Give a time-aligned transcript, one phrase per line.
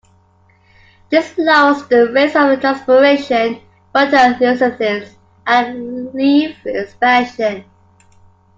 [1.11, 3.61] This lowers the rates of transpiration,
[3.93, 5.13] photosynthesis
[5.45, 7.65] and leaf expansion.